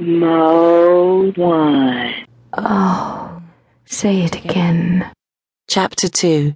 [0.00, 2.14] Mode 1.
[2.58, 3.42] Oh,
[3.84, 5.08] say it again.
[5.68, 6.52] Chapter 2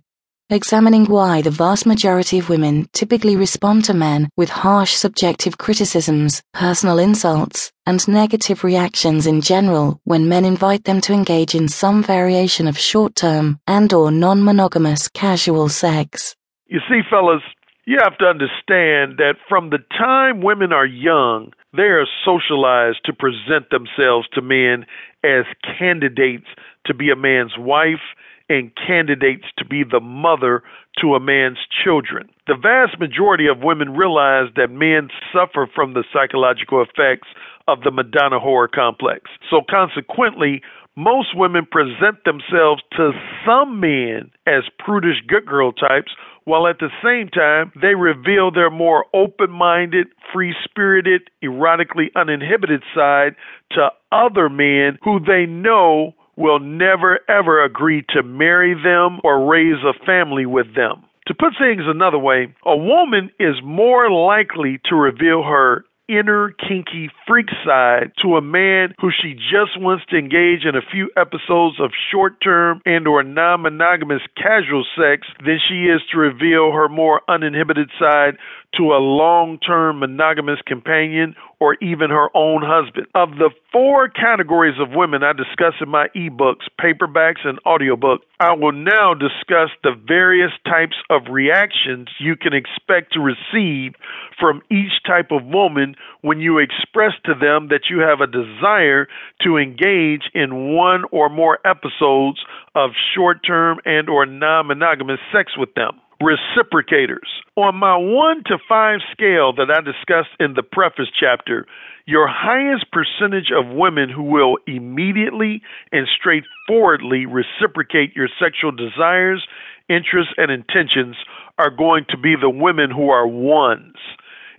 [0.50, 6.42] Examining why the vast majority of women typically respond to men with harsh subjective criticisms,
[6.52, 12.02] personal insults, and negative reactions in general when men invite them to engage in some
[12.02, 16.34] variation of short-term and or non-monogamous casual sex.
[16.66, 17.42] You see, fellas,
[17.88, 23.14] you have to understand that from the time women are young, they are socialized to
[23.14, 24.84] present themselves to men
[25.24, 25.46] as
[25.78, 26.44] candidates
[26.84, 28.04] to be a man's wife
[28.48, 30.62] and candidates to be the mother
[31.00, 32.28] to a man's children.
[32.46, 37.28] The vast majority of women realize that men suffer from the psychological effects
[37.68, 39.30] of the Madonna whore complex.
[39.50, 40.62] So, consequently,
[40.96, 43.12] most women present themselves to
[43.46, 46.10] some men as prudish good girl types,
[46.44, 52.82] while at the same time they reveal their more open minded, free spirited, erotically uninhibited
[52.94, 53.36] side
[53.72, 59.82] to other men who they know will never ever agree to marry them or raise
[59.84, 61.04] a family with them.
[61.26, 67.10] To put things another way, a woman is more likely to reveal her inner kinky
[67.26, 71.76] freak side to a man who she just wants to engage in a few episodes
[71.78, 77.90] of short-term and or non-monogamous casual sex than she is to reveal her more uninhibited
[78.00, 78.38] side
[78.74, 83.06] to a long-term monogamous companion or even her own husband.
[83.14, 88.54] Of the four categories of women I discuss in my ebooks, paperbacks, and audiobook, I
[88.54, 93.94] will now discuss the various types of reactions you can expect to receive
[94.38, 99.08] from each type of woman when you express to them that you have a desire
[99.42, 102.38] to engage in one or more episodes
[102.74, 107.28] of short-term and or non-monogamous sex with them reciprocators.
[107.56, 111.66] On my one to five scale that I discussed in the preface chapter,
[112.06, 119.46] your highest percentage of women who will immediately and straightforwardly reciprocate your sexual desires,
[119.88, 121.16] interests, and intentions
[121.58, 123.96] are going to be the women who are ones.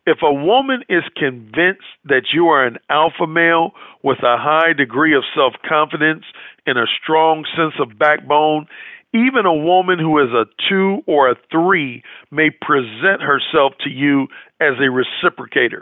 [0.05, 3.71] If a woman is convinced that you are an alpha male
[4.03, 6.23] with a high degree of self confidence
[6.65, 8.67] and a strong sense of backbone,
[9.13, 14.27] even a woman who is a two or a three may present herself to you
[14.59, 15.81] as a reciprocator.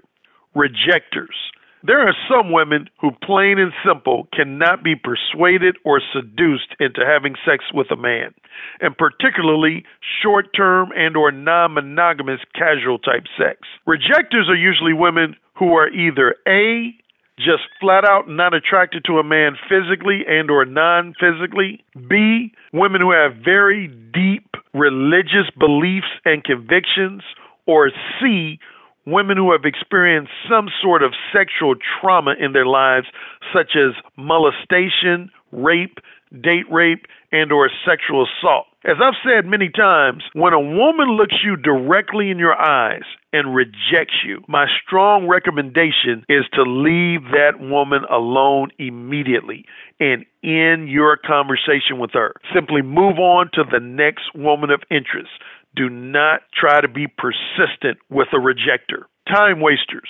[0.55, 1.35] Rejectors.
[1.83, 7.35] There are some women who, plain and simple, cannot be persuaded or seduced into having
[7.45, 8.33] sex with a man,
[8.81, 9.85] and particularly
[10.21, 13.59] short-term and or non-monogamous casual type sex.
[13.85, 16.95] Rejectors are usually women who are either A,
[17.37, 21.83] just flat out not attracted to a man physically and or non-physically.
[22.09, 27.21] B, women who have very deep religious beliefs and convictions.
[27.65, 28.59] Or C,
[29.05, 33.07] women who have experienced some sort of sexual trauma in their lives,
[33.53, 35.97] such as molestation, rape,
[36.41, 38.67] date rape, and or sexual assault.
[38.87, 43.03] As I've said many times, when a woman looks you directly in your eyes
[43.33, 49.65] and rejects you, my strong recommendation is to leave that woman alone immediately
[49.99, 52.33] and end your conversation with her.
[52.55, 55.31] Simply move on to the next woman of interest.
[55.75, 59.03] Do not try to be persistent with a rejecter.
[59.27, 60.07] Time wasters.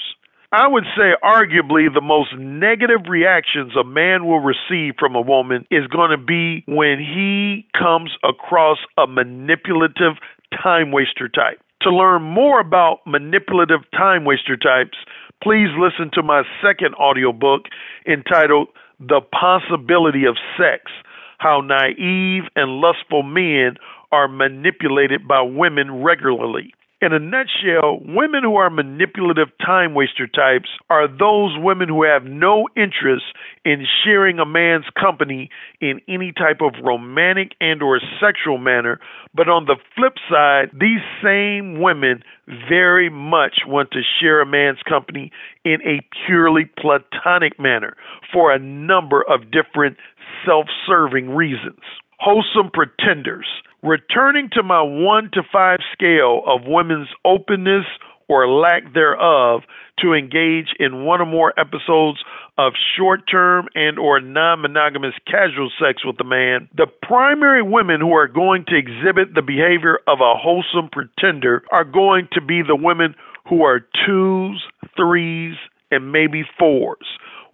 [0.52, 5.68] I would say, arguably, the most negative reactions a man will receive from a woman
[5.70, 10.14] is going to be when he comes across a manipulative
[10.64, 11.60] time waster type.
[11.82, 14.98] To learn more about manipulative time waster types,
[15.44, 17.64] please listen to my second audiobook
[18.08, 18.70] entitled
[19.02, 20.84] The Possibility of Sex
[21.40, 23.76] How Naive and Lustful Men
[24.14, 26.74] Are Manipulated by Women Regularly.
[27.00, 32.24] In a nutshell, women who are manipulative time waster types are those women who have
[32.24, 33.26] no interest
[33.64, 39.00] in sharing a man's company in any type of romantic and or sexual manner,
[39.36, 42.24] but on the flip side, these same women
[42.68, 45.32] very much want to share a man's company
[45.64, 47.96] in a purely platonic manner
[48.34, 49.98] for a number of different
[50.44, 51.82] self-serving reasons.
[52.20, 53.46] Wholesome pretenders
[53.84, 57.86] Returning to my one to five scale of women's openness
[58.28, 59.62] or lack thereof
[60.00, 62.20] to engage in one or more episodes
[62.58, 68.28] of short-term and or non-monogamous casual sex with a man, the primary women who are
[68.28, 73.16] going to exhibit the behavior of a wholesome pretender are going to be the women
[73.48, 74.64] who are twos,
[74.96, 75.56] threes,
[75.92, 77.08] and maybe fours.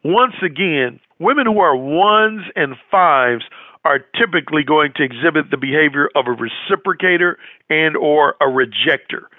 [0.03, 3.43] Once again, women who are ones and fives
[3.85, 7.35] are typically going to exhibit the behavior of a reciprocator
[7.69, 9.29] and or a rejector.